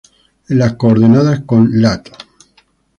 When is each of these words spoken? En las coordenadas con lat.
En 0.49 0.57
las 0.57 0.77
coordenadas 0.77 1.41
con 1.43 1.79
lat. 1.79 2.09